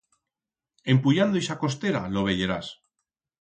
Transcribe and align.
En 0.93 0.97
puyando 1.03 1.41
ixa 1.41 1.59
costera, 1.65 2.03
lo 2.17 2.25
veyerás. 2.31 2.73